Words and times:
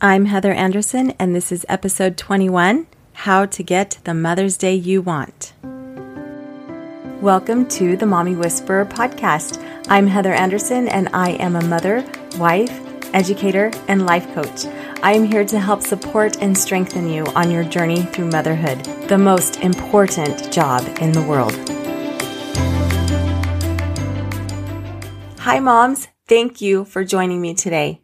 I'm 0.00 0.26
Heather 0.26 0.52
Anderson, 0.52 1.12
and 1.18 1.34
this 1.34 1.50
is 1.50 1.66
episode 1.68 2.16
21 2.16 2.86
How 3.14 3.46
to 3.46 3.62
Get 3.64 3.98
the 4.04 4.14
Mother's 4.14 4.56
Day 4.56 4.76
You 4.76 5.02
Want. 5.02 5.54
Welcome 7.20 7.66
to 7.70 7.96
the 7.96 8.06
Mommy 8.06 8.36
Whisperer 8.36 8.86
podcast. 8.86 9.60
I'm 9.88 10.06
Heather 10.06 10.32
Anderson, 10.32 10.86
and 10.86 11.08
I 11.12 11.30
am 11.30 11.56
a 11.56 11.64
mother, 11.64 12.08
wife, 12.36 12.70
educator, 13.12 13.72
and 13.88 14.06
life 14.06 14.32
coach. 14.34 14.66
I 15.02 15.14
am 15.14 15.24
here 15.24 15.44
to 15.46 15.58
help 15.58 15.82
support 15.82 16.40
and 16.40 16.56
strengthen 16.56 17.10
you 17.10 17.24
on 17.34 17.50
your 17.50 17.64
journey 17.64 18.02
through 18.02 18.30
motherhood, 18.30 18.78
the 19.08 19.18
most 19.18 19.56
important 19.62 20.52
job 20.52 20.86
in 21.00 21.10
the 21.10 21.22
world. 21.22 21.54
Hi, 25.40 25.58
moms. 25.58 26.06
Thank 26.28 26.60
you 26.60 26.84
for 26.84 27.02
joining 27.02 27.40
me 27.40 27.54
today. 27.54 28.00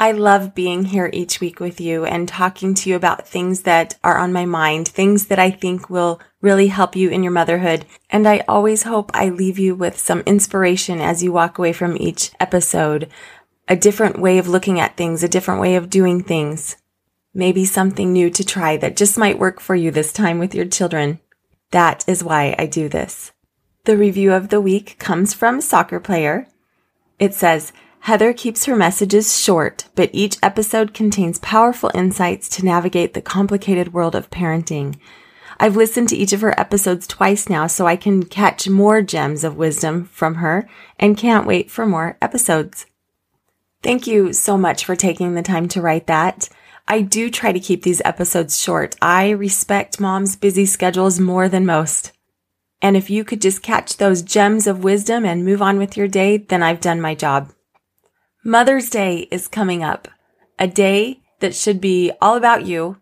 I 0.00 0.12
love 0.12 0.54
being 0.54 0.84
here 0.84 1.10
each 1.12 1.40
week 1.40 1.58
with 1.58 1.80
you 1.80 2.04
and 2.04 2.28
talking 2.28 2.72
to 2.74 2.88
you 2.88 2.94
about 2.94 3.26
things 3.26 3.62
that 3.62 3.98
are 4.04 4.16
on 4.16 4.32
my 4.32 4.44
mind, 4.44 4.86
things 4.86 5.26
that 5.26 5.40
I 5.40 5.50
think 5.50 5.90
will 5.90 6.20
really 6.40 6.68
help 6.68 6.94
you 6.94 7.10
in 7.10 7.24
your 7.24 7.32
motherhood. 7.32 7.84
And 8.08 8.28
I 8.28 8.44
always 8.46 8.84
hope 8.84 9.10
I 9.12 9.28
leave 9.28 9.58
you 9.58 9.74
with 9.74 9.98
some 9.98 10.20
inspiration 10.20 11.00
as 11.00 11.24
you 11.24 11.32
walk 11.32 11.58
away 11.58 11.72
from 11.72 11.96
each 11.96 12.30
episode, 12.38 13.08
a 13.66 13.74
different 13.74 14.20
way 14.20 14.38
of 14.38 14.46
looking 14.46 14.78
at 14.78 14.96
things, 14.96 15.24
a 15.24 15.28
different 15.28 15.60
way 15.60 15.74
of 15.74 15.90
doing 15.90 16.22
things, 16.22 16.76
maybe 17.34 17.64
something 17.64 18.12
new 18.12 18.30
to 18.30 18.44
try 18.44 18.76
that 18.76 18.96
just 18.96 19.18
might 19.18 19.40
work 19.40 19.58
for 19.58 19.74
you 19.74 19.90
this 19.90 20.12
time 20.12 20.38
with 20.38 20.54
your 20.54 20.66
children. 20.66 21.18
That 21.72 22.04
is 22.06 22.22
why 22.22 22.54
I 22.56 22.66
do 22.66 22.88
this. 22.88 23.32
The 23.84 23.96
review 23.96 24.32
of 24.32 24.50
the 24.50 24.60
week 24.60 24.96
comes 25.00 25.34
from 25.34 25.60
Soccer 25.60 25.98
Player. 25.98 26.46
It 27.18 27.34
says, 27.34 27.72
Heather 28.00 28.32
keeps 28.32 28.64
her 28.64 28.76
messages 28.76 29.38
short, 29.38 29.84
but 29.94 30.10
each 30.12 30.38
episode 30.42 30.94
contains 30.94 31.38
powerful 31.40 31.90
insights 31.94 32.48
to 32.50 32.64
navigate 32.64 33.14
the 33.14 33.20
complicated 33.20 33.92
world 33.92 34.14
of 34.14 34.30
parenting. 34.30 34.98
I've 35.60 35.76
listened 35.76 36.08
to 36.10 36.16
each 36.16 36.32
of 36.32 36.40
her 36.40 36.58
episodes 36.58 37.06
twice 37.06 37.48
now, 37.48 37.66
so 37.66 37.86
I 37.86 37.96
can 37.96 38.22
catch 38.24 38.68
more 38.68 39.02
gems 39.02 39.44
of 39.44 39.56
wisdom 39.56 40.04
from 40.06 40.36
her 40.36 40.68
and 40.98 41.18
can't 41.18 41.46
wait 41.46 41.70
for 41.70 41.84
more 41.84 42.16
episodes. 42.22 42.86
Thank 43.82 44.06
you 44.06 44.32
so 44.32 44.56
much 44.56 44.84
for 44.84 44.96
taking 44.96 45.34
the 45.34 45.42
time 45.42 45.68
to 45.68 45.82
write 45.82 46.06
that. 46.06 46.48
I 46.86 47.02
do 47.02 47.30
try 47.30 47.52
to 47.52 47.60
keep 47.60 47.82
these 47.82 48.02
episodes 48.04 48.58
short. 48.58 48.96
I 49.02 49.30
respect 49.30 50.00
mom's 50.00 50.36
busy 50.36 50.64
schedules 50.64 51.20
more 51.20 51.48
than 51.48 51.66
most. 51.66 52.12
And 52.80 52.96
if 52.96 53.10
you 53.10 53.24
could 53.24 53.42
just 53.42 53.62
catch 53.62 53.96
those 53.96 54.22
gems 54.22 54.66
of 54.66 54.84
wisdom 54.84 55.24
and 55.24 55.44
move 55.44 55.60
on 55.60 55.78
with 55.78 55.96
your 55.96 56.08
day, 56.08 56.38
then 56.38 56.62
I've 56.62 56.80
done 56.80 57.00
my 57.00 57.14
job. 57.14 57.52
Mother's 58.44 58.88
Day 58.88 59.26
is 59.32 59.48
coming 59.48 59.82
up, 59.82 60.06
a 60.60 60.68
day 60.68 61.20
that 61.40 61.56
should 61.56 61.80
be 61.80 62.12
all 62.22 62.36
about 62.36 62.64
you, 62.66 62.98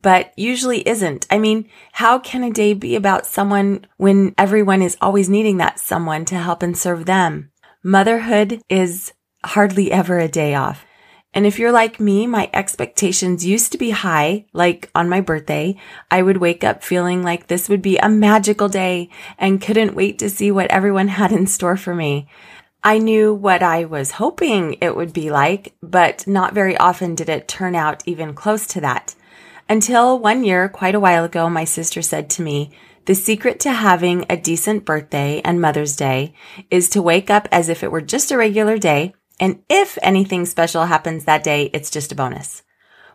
but 0.00 0.32
usually 0.36 0.86
isn't. 0.86 1.24
I 1.30 1.38
mean, 1.38 1.68
how 1.92 2.18
can 2.18 2.42
a 2.42 2.50
day 2.50 2.74
be 2.74 2.96
about 2.96 3.24
someone 3.24 3.86
when 3.96 4.34
everyone 4.36 4.82
is 4.82 4.96
always 5.00 5.28
needing 5.28 5.58
that 5.58 5.78
someone 5.78 6.24
to 6.26 6.34
help 6.34 6.64
and 6.64 6.76
serve 6.76 7.06
them? 7.06 7.52
Motherhood 7.84 8.60
is 8.68 9.12
hardly 9.44 9.92
ever 9.92 10.18
a 10.18 10.26
day 10.26 10.56
off. 10.56 10.84
And 11.32 11.46
if 11.46 11.60
you're 11.60 11.72
like 11.72 12.00
me, 12.00 12.26
my 12.26 12.50
expectations 12.52 13.46
used 13.46 13.72
to 13.72 13.78
be 13.78 13.90
high, 13.90 14.46
like 14.52 14.90
on 14.96 15.08
my 15.08 15.20
birthday. 15.20 15.76
I 16.10 16.22
would 16.22 16.38
wake 16.38 16.64
up 16.64 16.82
feeling 16.82 17.22
like 17.22 17.46
this 17.46 17.68
would 17.68 17.82
be 17.82 17.96
a 17.98 18.08
magical 18.08 18.68
day 18.68 19.08
and 19.38 19.62
couldn't 19.62 19.94
wait 19.94 20.18
to 20.18 20.28
see 20.28 20.50
what 20.50 20.70
everyone 20.70 21.08
had 21.08 21.32
in 21.32 21.46
store 21.46 21.76
for 21.76 21.94
me. 21.94 22.28
I 22.84 22.98
knew 22.98 23.32
what 23.32 23.62
I 23.62 23.84
was 23.84 24.12
hoping 24.12 24.76
it 24.80 24.96
would 24.96 25.12
be 25.12 25.30
like, 25.30 25.74
but 25.80 26.26
not 26.26 26.52
very 26.52 26.76
often 26.76 27.14
did 27.14 27.28
it 27.28 27.46
turn 27.46 27.76
out 27.76 28.02
even 28.06 28.34
close 28.34 28.66
to 28.68 28.80
that. 28.80 29.14
Until 29.68 30.18
one 30.18 30.42
year, 30.42 30.68
quite 30.68 30.96
a 30.96 31.00
while 31.00 31.24
ago, 31.24 31.48
my 31.48 31.64
sister 31.64 32.02
said 32.02 32.28
to 32.30 32.42
me, 32.42 32.72
the 33.04 33.14
secret 33.14 33.60
to 33.60 33.72
having 33.72 34.26
a 34.28 34.36
decent 34.36 34.84
birthday 34.84 35.40
and 35.44 35.60
Mother's 35.60 35.94
Day 35.94 36.34
is 36.70 36.88
to 36.90 37.02
wake 37.02 37.30
up 37.30 37.48
as 37.52 37.68
if 37.68 37.84
it 37.84 37.92
were 37.92 38.00
just 38.00 38.32
a 38.32 38.36
regular 38.36 38.78
day. 38.78 39.14
And 39.38 39.62
if 39.68 39.96
anything 40.02 40.44
special 40.44 40.86
happens 40.86 41.24
that 41.24 41.44
day, 41.44 41.70
it's 41.72 41.90
just 41.90 42.10
a 42.10 42.16
bonus. 42.16 42.62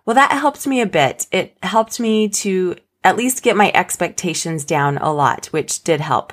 Well, 0.06 0.16
that 0.16 0.32
helped 0.32 0.66
me 0.66 0.80
a 0.80 0.86
bit. 0.86 1.28
It 1.32 1.58
helped 1.62 2.00
me 2.00 2.30
to 2.30 2.76
at 3.04 3.18
least 3.18 3.44
get 3.44 3.58
my 3.58 3.72
expectations 3.74 4.64
down 4.64 4.98
a 4.98 5.12
lot, 5.12 5.48
which 5.48 5.84
did 5.84 6.00
help. 6.00 6.32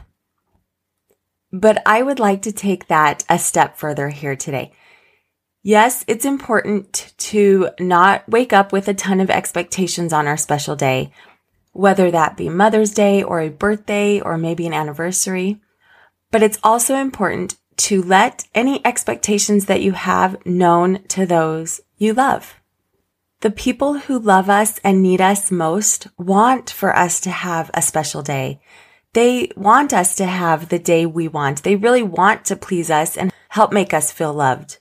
But 1.54 1.84
I 1.86 2.02
would 2.02 2.18
like 2.18 2.42
to 2.42 2.52
take 2.52 2.88
that 2.88 3.22
a 3.28 3.38
step 3.38 3.76
further 3.76 4.08
here 4.08 4.34
today. 4.34 4.72
Yes, 5.62 6.04
it's 6.08 6.24
important 6.24 7.14
to 7.18 7.70
not 7.78 8.28
wake 8.28 8.52
up 8.52 8.72
with 8.72 8.88
a 8.88 8.92
ton 8.92 9.20
of 9.20 9.30
expectations 9.30 10.12
on 10.12 10.26
our 10.26 10.36
special 10.36 10.74
day, 10.74 11.12
whether 11.70 12.10
that 12.10 12.36
be 12.36 12.48
Mother's 12.48 12.90
Day 12.90 13.22
or 13.22 13.40
a 13.40 13.50
birthday 13.50 14.20
or 14.20 14.36
maybe 14.36 14.66
an 14.66 14.74
anniversary. 14.74 15.60
But 16.32 16.42
it's 16.42 16.58
also 16.64 16.96
important 16.96 17.56
to 17.76 18.02
let 18.02 18.48
any 18.52 18.84
expectations 18.84 19.66
that 19.66 19.80
you 19.80 19.92
have 19.92 20.44
known 20.44 21.04
to 21.04 21.24
those 21.24 21.80
you 21.96 22.14
love. 22.14 22.54
The 23.42 23.52
people 23.52 24.00
who 24.00 24.18
love 24.18 24.50
us 24.50 24.80
and 24.82 25.04
need 25.04 25.20
us 25.20 25.52
most 25.52 26.08
want 26.18 26.68
for 26.68 26.96
us 26.96 27.20
to 27.20 27.30
have 27.30 27.70
a 27.72 27.80
special 27.80 28.22
day. 28.22 28.60
They 29.14 29.50
want 29.56 29.92
us 29.92 30.16
to 30.16 30.26
have 30.26 30.68
the 30.68 30.78
day 30.78 31.06
we 31.06 31.28
want. 31.28 31.62
They 31.62 31.76
really 31.76 32.02
want 32.02 32.44
to 32.46 32.56
please 32.56 32.90
us 32.90 33.16
and 33.16 33.32
help 33.48 33.72
make 33.72 33.94
us 33.94 34.10
feel 34.10 34.34
loved. 34.34 34.78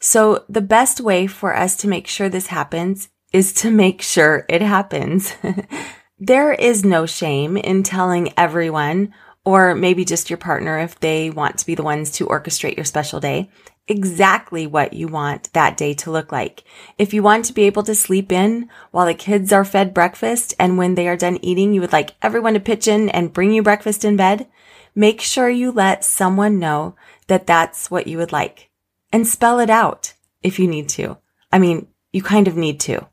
So 0.00 0.44
the 0.48 0.62
best 0.62 1.00
way 1.00 1.26
for 1.26 1.54
us 1.54 1.76
to 1.78 1.88
make 1.88 2.06
sure 2.06 2.28
this 2.28 2.46
happens 2.48 3.10
is 3.32 3.52
to 3.54 3.70
make 3.70 4.00
sure 4.00 4.46
it 4.48 4.62
happens. 4.62 5.34
there 6.18 6.52
is 6.52 6.84
no 6.84 7.04
shame 7.04 7.58
in 7.58 7.82
telling 7.82 8.32
everyone 8.38 9.12
or 9.44 9.74
maybe 9.74 10.06
just 10.06 10.30
your 10.30 10.38
partner 10.38 10.78
if 10.78 10.98
they 11.00 11.28
want 11.28 11.58
to 11.58 11.66
be 11.66 11.74
the 11.74 11.82
ones 11.82 12.10
to 12.12 12.26
orchestrate 12.26 12.76
your 12.76 12.84
special 12.84 13.20
day 13.20 13.50
exactly 13.88 14.66
what 14.66 14.92
you 14.92 15.06
want 15.08 15.52
that 15.52 15.76
day 15.76 15.94
to 15.94 16.10
look 16.10 16.32
like. 16.32 16.64
If 16.98 17.14
you 17.14 17.22
want 17.22 17.44
to 17.46 17.52
be 17.52 17.62
able 17.62 17.82
to 17.84 17.94
sleep 17.94 18.32
in 18.32 18.68
while 18.90 19.06
the 19.06 19.14
kids 19.14 19.52
are 19.52 19.64
fed 19.64 19.94
breakfast 19.94 20.54
and 20.58 20.76
when 20.76 20.94
they 20.94 21.08
are 21.08 21.16
done 21.16 21.38
eating, 21.42 21.72
you 21.72 21.80
would 21.80 21.92
like 21.92 22.14
everyone 22.20 22.54
to 22.54 22.60
pitch 22.60 22.88
in 22.88 23.08
and 23.10 23.32
bring 23.32 23.52
you 23.52 23.62
breakfast 23.62 24.04
in 24.04 24.16
bed, 24.16 24.48
make 24.94 25.20
sure 25.20 25.48
you 25.48 25.70
let 25.70 26.04
someone 26.04 26.58
know 26.58 26.96
that 27.28 27.46
that's 27.46 27.90
what 27.90 28.06
you 28.06 28.18
would 28.18 28.32
like 28.32 28.70
and 29.12 29.26
spell 29.26 29.60
it 29.60 29.70
out 29.70 30.14
if 30.42 30.58
you 30.58 30.66
need 30.66 30.88
to. 30.88 31.16
I 31.52 31.58
mean, 31.58 31.86
you 32.12 32.22
kind 32.22 32.48
of 32.48 32.56
need 32.56 32.80
to. 32.80 33.06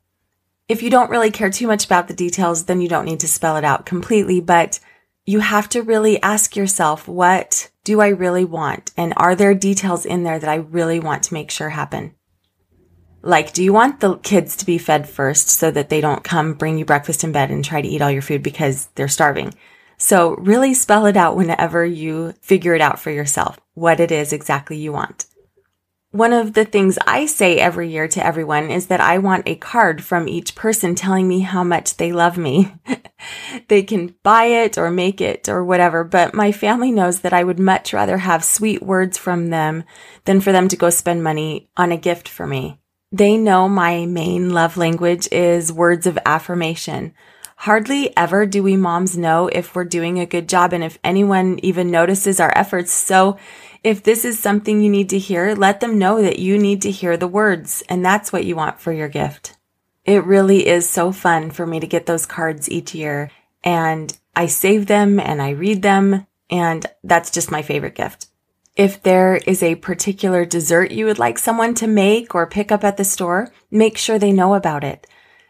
If 0.68 0.82
you 0.82 0.90
don't 0.90 1.10
really 1.10 1.30
care 1.30 1.50
too 1.50 1.66
much 1.66 1.84
about 1.84 2.08
the 2.08 2.14
details, 2.14 2.64
then 2.64 2.80
you 2.80 2.88
don't 2.88 3.04
need 3.04 3.20
to 3.20 3.28
spell 3.28 3.56
it 3.56 3.64
out 3.64 3.86
completely, 3.86 4.40
but 4.40 4.80
you 5.26 5.40
have 5.40 5.68
to 5.70 5.82
really 5.82 6.20
ask 6.22 6.56
yourself, 6.56 7.06
what 7.06 7.70
do 7.84 8.00
I 8.00 8.08
really 8.08 8.44
want? 8.44 8.90
And 8.96 9.12
are 9.16 9.34
there 9.34 9.54
details 9.54 10.06
in 10.06 10.24
there 10.24 10.38
that 10.38 10.50
I 10.50 10.56
really 10.56 10.98
want 10.98 11.22
to 11.24 11.34
make 11.34 11.50
sure 11.50 11.68
happen? 11.68 12.14
Like, 13.20 13.52
do 13.52 13.62
you 13.62 13.72
want 13.72 14.00
the 14.00 14.16
kids 14.18 14.56
to 14.56 14.66
be 14.66 14.76
fed 14.78 15.08
first 15.08 15.48
so 15.48 15.70
that 15.70 15.88
they 15.88 16.00
don't 16.00 16.24
come 16.24 16.54
bring 16.54 16.78
you 16.78 16.84
breakfast 16.84 17.24
in 17.24 17.32
bed 17.32 17.50
and 17.50 17.64
try 17.64 17.80
to 17.80 17.88
eat 17.88 18.02
all 18.02 18.10
your 18.10 18.22
food 18.22 18.42
because 18.42 18.88
they're 18.94 19.08
starving? 19.08 19.54
So 19.96 20.34
really 20.36 20.74
spell 20.74 21.06
it 21.06 21.16
out 21.16 21.36
whenever 21.36 21.84
you 21.84 22.34
figure 22.40 22.74
it 22.74 22.80
out 22.80 22.98
for 22.98 23.10
yourself, 23.10 23.58
what 23.74 24.00
it 24.00 24.10
is 24.10 24.32
exactly 24.32 24.76
you 24.76 24.92
want. 24.92 25.26
One 26.10 26.32
of 26.32 26.52
the 26.52 26.64
things 26.64 26.98
I 27.06 27.26
say 27.26 27.58
every 27.58 27.90
year 27.90 28.06
to 28.08 28.24
everyone 28.24 28.70
is 28.70 28.86
that 28.86 29.00
I 29.00 29.18
want 29.18 29.48
a 29.48 29.56
card 29.56 30.04
from 30.04 30.28
each 30.28 30.54
person 30.54 30.94
telling 30.94 31.26
me 31.26 31.40
how 31.40 31.64
much 31.64 31.96
they 31.96 32.12
love 32.12 32.38
me. 32.38 32.74
they 33.68 33.82
can 33.82 34.14
buy 34.22 34.44
it 34.44 34.78
or 34.78 34.90
make 34.90 35.20
it 35.20 35.48
or 35.48 35.64
whatever, 35.64 36.04
but 36.04 36.34
my 36.34 36.52
family 36.52 36.90
knows 36.90 37.20
that 37.20 37.32
I 37.32 37.44
would 37.44 37.58
much 37.58 37.92
rather 37.92 38.18
have 38.18 38.44
sweet 38.44 38.82
words 38.82 39.18
from 39.18 39.50
them 39.50 39.84
than 40.24 40.40
for 40.40 40.52
them 40.52 40.68
to 40.68 40.76
go 40.76 40.90
spend 40.90 41.22
money 41.22 41.68
on 41.76 41.92
a 41.92 41.96
gift 41.96 42.28
for 42.28 42.46
me. 42.46 42.80
They 43.12 43.36
know 43.36 43.68
my 43.68 44.06
main 44.06 44.50
love 44.50 44.76
language 44.76 45.28
is 45.30 45.72
words 45.72 46.06
of 46.06 46.18
affirmation. 46.26 47.14
Hardly 47.58 48.14
ever 48.16 48.46
do 48.46 48.62
we 48.62 48.76
moms 48.76 49.16
know 49.16 49.46
if 49.48 49.74
we're 49.74 49.84
doing 49.84 50.18
a 50.18 50.26
good 50.26 50.48
job 50.48 50.72
and 50.72 50.82
if 50.82 50.98
anyone 51.04 51.60
even 51.62 51.90
notices 51.90 52.40
our 52.40 52.52
efforts. 52.56 52.92
So 52.92 53.38
if 53.84 54.02
this 54.02 54.24
is 54.24 54.38
something 54.38 54.82
you 54.82 54.90
need 54.90 55.10
to 55.10 55.18
hear, 55.18 55.54
let 55.54 55.80
them 55.80 55.98
know 55.98 56.20
that 56.22 56.40
you 56.40 56.58
need 56.58 56.82
to 56.82 56.90
hear 56.90 57.16
the 57.16 57.28
words 57.28 57.82
and 57.88 58.04
that's 58.04 58.32
what 58.32 58.44
you 58.44 58.56
want 58.56 58.80
for 58.80 58.92
your 58.92 59.08
gift. 59.08 59.56
It 60.04 60.24
really 60.24 60.66
is 60.66 60.88
so 60.88 61.12
fun 61.12 61.50
for 61.50 61.66
me 61.66 61.80
to 61.80 61.86
get 61.86 62.06
those 62.06 62.26
cards 62.26 62.68
each 62.68 62.94
year 62.94 63.30
and 63.64 64.16
I 64.36 64.46
save 64.46 64.86
them 64.86 65.18
and 65.18 65.42
I 65.42 65.50
read 65.50 65.82
them 65.82 66.26
and 66.50 66.86
that's 67.02 67.30
just 67.30 67.50
my 67.50 67.62
favorite 67.62 67.96
gift. 67.96 68.28
If 68.76 69.02
there 69.02 69.36
is 69.36 69.62
a 69.62 69.76
particular 69.76 70.44
dessert 70.44 70.90
you 70.90 71.06
would 71.06 71.18
like 71.18 71.38
someone 71.38 71.74
to 71.76 71.86
make 71.86 72.34
or 72.34 72.46
pick 72.46 72.70
up 72.70 72.84
at 72.84 72.96
the 72.96 73.04
store, 73.04 73.52
make 73.70 73.96
sure 73.96 74.18
they 74.18 74.32
know 74.32 74.54
about 74.54 74.84
it. 74.84 75.06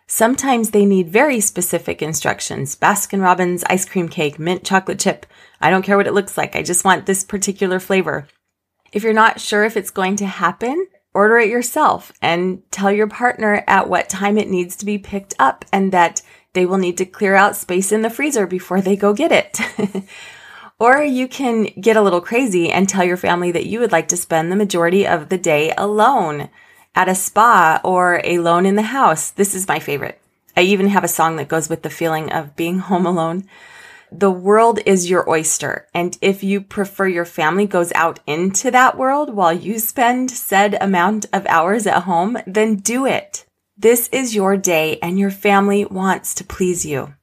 Sometimes 0.06 0.70
they 0.70 0.84
need 0.84 1.08
very 1.08 1.40
specific 1.40 2.02
instructions. 2.02 2.76
Baskin 2.76 3.22
Robbins 3.22 3.64
ice 3.68 3.86
cream 3.86 4.08
cake, 4.08 4.38
mint 4.38 4.62
chocolate 4.62 5.00
chip. 5.00 5.26
I 5.60 5.70
don't 5.70 5.82
care 5.82 5.96
what 5.96 6.06
it 6.06 6.12
looks 6.12 6.36
like. 6.36 6.54
I 6.54 6.62
just 6.62 6.84
want 6.84 7.06
this 7.06 7.24
particular 7.24 7.80
flavor. 7.80 8.28
If 8.92 9.02
you're 9.02 9.14
not 9.14 9.40
sure 9.40 9.64
if 9.64 9.76
it's 9.76 9.90
going 9.90 10.16
to 10.16 10.26
happen, 10.26 10.86
order 11.14 11.38
it 11.38 11.48
yourself 11.48 12.12
and 12.20 12.62
tell 12.70 12.92
your 12.92 13.06
partner 13.06 13.64
at 13.66 13.88
what 13.88 14.10
time 14.10 14.36
it 14.36 14.50
needs 14.50 14.76
to 14.76 14.84
be 14.84 14.98
picked 14.98 15.32
up 15.38 15.64
and 15.72 15.90
that 15.92 16.20
they 16.54 16.64
will 16.64 16.78
need 16.78 16.96
to 16.98 17.04
clear 17.04 17.34
out 17.34 17.56
space 17.56 17.92
in 17.92 18.02
the 18.02 18.10
freezer 18.10 18.46
before 18.46 18.80
they 18.80 18.96
go 18.96 19.12
get 19.12 19.30
it. 19.30 19.60
or 20.78 21.02
you 21.02 21.28
can 21.28 21.64
get 21.80 21.96
a 21.96 22.02
little 22.02 22.20
crazy 22.20 22.70
and 22.70 22.88
tell 22.88 23.04
your 23.04 23.16
family 23.16 23.52
that 23.52 23.66
you 23.66 23.80
would 23.80 23.92
like 23.92 24.08
to 24.08 24.16
spend 24.16 24.50
the 24.50 24.56
majority 24.56 25.06
of 25.06 25.28
the 25.28 25.38
day 25.38 25.72
alone 25.76 26.48
at 26.94 27.08
a 27.08 27.14
spa 27.14 27.80
or 27.84 28.20
alone 28.24 28.66
in 28.66 28.76
the 28.76 28.82
house. 28.82 29.30
This 29.30 29.54
is 29.54 29.68
my 29.68 29.78
favorite. 29.78 30.20
I 30.56 30.62
even 30.62 30.88
have 30.88 31.04
a 31.04 31.08
song 31.08 31.36
that 31.36 31.48
goes 31.48 31.68
with 31.68 31.82
the 31.82 31.90
feeling 31.90 32.32
of 32.32 32.56
being 32.56 32.78
home 32.90 33.06
alone. 33.06 33.44
The 34.12 34.30
world 34.30 34.78
is 34.86 35.10
your 35.10 35.28
oyster. 35.28 35.88
And 35.92 36.16
if 36.20 36.44
you 36.44 36.60
prefer 36.60 37.08
your 37.08 37.24
family 37.24 37.66
goes 37.66 37.90
out 37.94 38.20
into 38.28 38.70
that 38.70 38.96
world 38.96 39.34
while 39.34 39.52
you 39.52 39.80
spend 39.80 40.30
said 40.30 40.78
amount 40.80 41.26
of 41.32 41.44
hours 41.46 41.84
at 41.86 42.04
home, 42.04 42.38
then 42.46 42.76
do 42.76 43.06
it. 43.06 43.43
This 43.76 44.08
is 44.12 44.36
your 44.36 44.56
day 44.56 45.00
and 45.02 45.18
your 45.18 45.32
family 45.32 45.84
wants 45.84 46.32
to 46.34 46.44
please 46.44 46.86
you. 46.86 47.14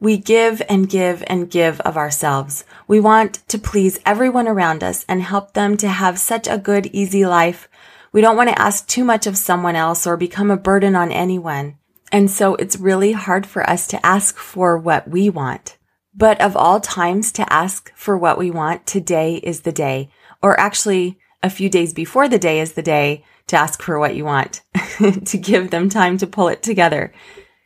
We 0.00 0.16
give 0.16 0.62
and 0.66 0.88
give 0.88 1.22
and 1.26 1.50
give 1.50 1.80
of 1.80 1.98
ourselves. 1.98 2.64
We 2.86 2.98
want 2.98 3.46
to 3.48 3.58
please 3.58 4.00
everyone 4.06 4.48
around 4.48 4.82
us 4.82 5.04
and 5.06 5.20
help 5.22 5.52
them 5.52 5.76
to 5.76 5.88
have 5.88 6.18
such 6.18 6.48
a 6.48 6.56
good, 6.56 6.86
easy 6.94 7.26
life. 7.26 7.68
We 8.10 8.22
don't 8.22 8.38
want 8.38 8.48
to 8.48 8.58
ask 8.58 8.86
too 8.86 9.04
much 9.04 9.26
of 9.26 9.36
someone 9.36 9.76
else 9.76 10.06
or 10.06 10.16
become 10.16 10.50
a 10.50 10.56
burden 10.56 10.96
on 10.96 11.12
anyone. 11.12 11.76
And 12.10 12.30
so 12.30 12.54
it's 12.54 12.78
really 12.78 13.12
hard 13.12 13.44
for 13.44 13.68
us 13.68 13.86
to 13.88 14.06
ask 14.06 14.38
for 14.38 14.78
what 14.78 15.08
we 15.08 15.28
want. 15.28 15.76
But 16.14 16.40
of 16.40 16.56
all 16.56 16.80
times 16.80 17.32
to 17.32 17.52
ask 17.52 17.92
for 17.94 18.16
what 18.16 18.38
we 18.38 18.50
want, 18.50 18.86
today 18.86 19.34
is 19.42 19.60
the 19.60 19.72
day. 19.72 20.08
Or 20.40 20.58
actually, 20.58 21.18
a 21.42 21.50
few 21.50 21.68
days 21.68 21.92
before 21.92 22.28
the 22.28 22.38
day 22.38 22.60
is 22.60 22.72
the 22.72 22.82
day 22.82 23.24
to 23.48 23.56
ask 23.56 23.82
for 23.82 23.98
what 23.98 24.14
you 24.14 24.24
want, 24.24 24.62
to 25.24 25.38
give 25.38 25.70
them 25.70 25.88
time 25.88 26.18
to 26.18 26.26
pull 26.26 26.48
it 26.48 26.62
together, 26.62 27.12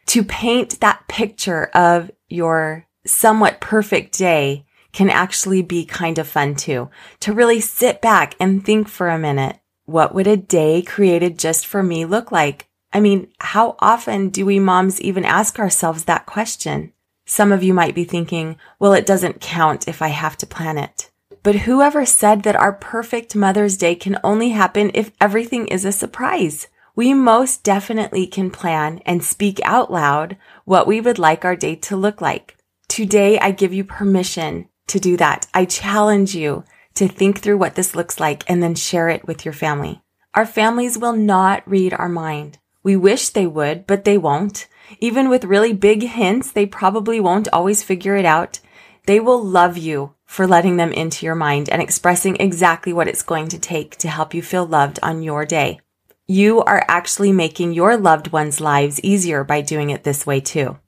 to 0.06 0.24
paint 0.24 0.80
that 0.80 1.06
picture 1.08 1.66
of 1.74 2.10
your 2.28 2.86
somewhat 3.06 3.60
perfect 3.60 4.16
day 4.16 4.64
can 4.92 5.10
actually 5.10 5.62
be 5.62 5.84
kind 5.84 6.18
of 6.18 6.28
fun 6.28 6.54
too. 6.54 6.90
To 7.20 7.32
really 7.32 7.60
sit 7.60 8.00
back 8.00 8.34
and 8.38 8.64
think 8.64 8.88
for 8.88 9.08
a 9.08 9.18
minute, 9.18 9.58
what 9.84 10.14
would 10.14 10.26
a 10.26 10.36
day 10.36 10.82
created 10.82 11.38
just 11.38 11.66
for 11.66 11.82
me 11.82 12.04
look 12.04 12.30
like? 12.30 12.68
I 12.92 13.00
mean, 13.00 13.28
how 13.40 13.76
often 13.78 14.28
do 14.28 14.44
we 14.44 14.58
moms 14.58 15.00
even 15.00 15.24
ask 15.24 15.58
ourselves 15.58 16.04
that 16.04 16.26
question? 16.26 16.92
Some 17.24 17.52
of 17.52 17.62
you 17.62 17.72
might 17.72 17.94
be 17.94 18.04
thinking, 18.04 18.56
well, 18.78 18.92
it 18.92 19.06
doesn't 19.06 19.40
count 19.40 19.88
if 19.88 20.02
I 20.02 20.08
have 20.08 20.36
to 20.38 20.46
plan 20.46 20.76
it. 20.76 21.01
But 21.42 21.56
whoever 21.56 22.06
said 22.06 22.44
that 22.44 22.56
our 22.56 22.72
perfect 22.72 23.34
Mother's 23.34 23.76
Day 23.76 23.96
can 23.96 24.18
only 24.22 24.50
happen 24.50 24.92
if 24.94 25.10
everything 25.20 25.66
is 25.66 25.84
a 25.84 25.90
surprise? 25.90 26.68
We 26.94 27.14
most 27.14 27.64
definitely 27.64 28.26
can 28.26 28.50
plan 28.50 29.00
and 29.04 29.24
speak 29.24 29.60
out 29.64 29.90
loud 29.90 30.36
what 30.64 30.86
we 30.86 31.00
would 31.00 31.18
like 31.18 31.44
our 31.44 31.56
day 31.56 31.74
to 31.76 31.96
look 31.96 32.20
like. 32.20 32.56
Today, 32.86 33.38
I 33.40 33.50
give 33.50 33.72
you 33.72 33.82
permission 33.82 34.68
to 34.86 35.00
do 35.00 35.16
that. 35.16 35.46
I 35.52 35.64
challenge 35.64 36.34
you 36.34 36.64
to 36.94 37.08
think 37.08 37.40
through 37.40 37.56
what 37.56 37.74
this 37.74 37.96
looks 37.96 38.20
like 38.20 38.48
and 38.48 38.62
then 38.62 38.74
share 38.74 39.08
it 39.08 39.26
with 39.26 39.44
your 39.44 39.54
family. 39.54 40.02
Our 40.34 40.46
families 40.46 40.98
will 40.98 41.14
not 41.14 41.68
read 41.68 41.92
our 41.94 42.08
mind. 42.08 42.58
We 42.82 42.96
wish 42.96 43.30
they 43.30 43.46
would, 43.46 43.86
but 43.86 44.04
they 44.04 44.18
won't. 44.18 44.68
Even 45.00 45.28
with 45.28 45.44
really 45.44 45.72
big 45.72 46.02
hints, 46.02 46.52
they 46.52 46.66
probably 46.66 47.18
won't 47.18 47.48
always 47.52 47.82
figure 47.82 48.16
it 48.16 48.26
out. 48.26 48.60
They 49.06 49.18
will 49.18 49.42
love 49.42 49.76
you 49.76 50.14
for 50.32 50.46
letting 50.46 50.78
them 50.78 50.94
into 50.94 51.26
your 51.26 51.34
mind 51.34 51.68
and 51.68 51.82
expressing 51.82 52.36
exactly 52.36 52.90
what 52.90 53.06
it's 53.06 53.22
going 53.22 53.48
to 53.48 53.58
take 53.58 53.98
to 53.98 54.08
help 54.08 54.32
you 54.32 54.40
feel 54.40 54.64
loved 54.64 54.98
on 55.02 55.22
your 55.22 55.44
day. 55.44 55.78
You 56.26 56.62
are 56.62 56.86
actually 56.88 57.32
making 57.32 57.74
your 57.74 57.98
loved 57.98 58.32
ones' 58.32 58.58
lives 58.58 58.98
easier 59.02 59.44
by 59.44 59.60
doing 59.60 59.90
it 59.90 60.04
this 60.04 60.24
way 60.24 60.40
too. 60.40 60.78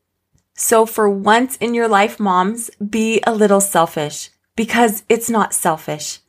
So 0.54 0.86
for 0.86 1.10
once 1.10 1.56
in 1.58 1.74
your 1.74 1.88
life, 1.88 2.18
moms, 2.18 2.70
be 2.78 3.20
a 3.26 3.34
little 3.34 3.60
selfish 3.60 4.30
because 4.56 5.02
it's 5.10 5.28
not 5.28 5.52
selfish. 5.52 6.20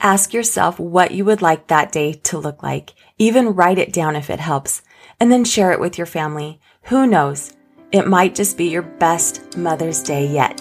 Ask 0.00 0.34
yourself 0.34 0.80
what 0.80 1.12
you 1.12 1.24
would 1.24 1.42
like 1.42 1.68
that 1.68 1.92
day 1.92 2.14
to 2.14 2.36
look 2.36 2.64
like. 2.64 2.94
Even 3.16 3.54
write 3.54 3.78
it 3.78 3.92
down 3.92 4.16
if 4.16 4.28
it 4.28 4.40
helps 4.40 4.82
and 5.20 5.30
then 5.30 5.44
share 5.44 5.70
it 5.70 5.78
with 5.78 5.98
your 5.98 6.06
family. 6.08 6.58
Who 6.86 7.06
knows? 7.06 7.52
It 7.92 8.08
might 8.08 8.34
just 8.34 8.58
be 8.58 8.64
your 8.70 8.82
best 8.82 9.56
Mother's 9.56 10.02
Day 10.02 10.26
yet. 10.26 10.60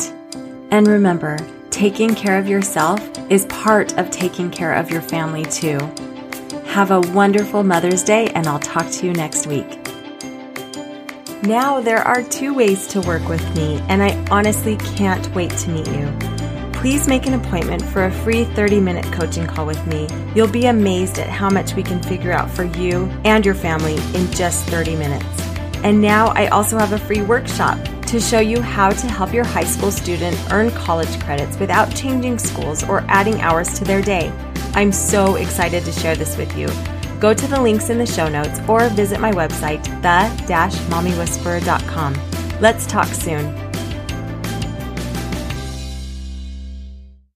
And 0.70 0.86
remember, 0.86 1.40
taking 1.76 2.16
care 2.16 2.40
of 2.40 2.48
yourself 2.48 3.02
is 3.30 3.46
part 3.48 3.98
of 3.98 4.10
taking 4.10 4.50
care 4.50 4.74
of 4.74 4.90
your 4.90 5.02
family 5.02 5.44
too. 5.44 5.78
Have 6.68 6.92
a 6.92 7.02
wonderful 7.02 7.64
Mother's 7.64 8.02
Day, 8.02 8.28
and 8.30 8.48
I'll 8.48 8.60
talk 8.60 8.90
to 8.92 9.06
you 9.06 9.12
next 9.12 9.46
week. 9.46 9.68
Now, 11.44 11.82
there 11.82 12.00
are 12.00 12.24
two 12.24 12.54
ways 12.54 12.88
to 12.88 13.02
work 13.02 13.28
with 13.28 13.44
me, 13.58 13.82
and 13.90 14.02
I 14.02 14.16
honestly 14.32 14.78
can't 14.78 15.30
wait 15.36 15.52
to 15.52 15.70
meet 15.70 15.88
you. 15.88 16.10
Please 16.72 17.10
make 17.10 17.26
an 17.26 17.34
appointment 17.34 17.82
for 17.82 18.06
a 18.06 18.12
free 18.24 18.46
30 18.46 18.80
minute 18.80 19.12
coaching 19.12 19.46
call 19.46 19.66
with 19.66 19.86
me. 19.86 20.08
You'll 20.34 20.48
be 20.48 20.68
amazed 20.68 21.20
at 21.20 21.28
how 21.28 21.50
much 21.50 21.76
we 21.76 21.84
can 21.84 22.02
figure 22.02 22.32
out 22.32 22.50
for 22.50 22.64
you 22.64 23.08
and 23.26 23.46
your 23.46 23.56
family 23.56 23.96
in 24.18 24.32
just 24.32 24.66
30 24.70 24.96
minutes. 24.96 25.26
And 25.84 26.02
now 26.02 26.28
I 26.28 26.48
also 26.48 26.78
have 26.78 26.94
a 26.94 26.98
free 26.98 27.22
workshop 27.22 27.78
to 28.16 28.22
show 28.22 28.40
you 28.40 28.62
how 28.62 28.92
to 28.92 29.08
help 29.08 29.34
your 29.34 29.44
high 29.44 29.66
school 29.66 29.92
student 29.92 30.38
earn 30.50 30.72
college 30.72 31.20
credits 31.20 31.60
without 31.60 31.94
changing 31.94 32.40
schools 32.40 32.82
or 32.88 33.04
adding 33.10 33.42
hours 33.42 33.78
to 33.78 33.84
their 33.84 34.02
day. 34.02 34.32
I'm 34.74 34.94
so 34.94 35.36
excited 35.36 35.84
to 35.84 35.92
share 35.92 36.16
this 36.16 36.38
with 36.38 36.58
you. 36.58 36.70
Go 37.20 37.34
to 37.34 37.48
the 37.48 37.62
links 37.62 37.90
in 37.90 37.98
the 37.98 38.06
show 38.06 38.30
notes 38.30 38.62
or 38.70 38.88
visit 38.88 39.20
my 39.20 39.34
website, 39.34 39.84
the-mommywhisperer.com. 40.02 42.14
Let's 42.62 42.88
talk 42.88 43.08
soon. 43.08 43.65